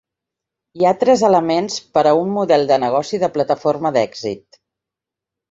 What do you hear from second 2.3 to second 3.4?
model de negoci de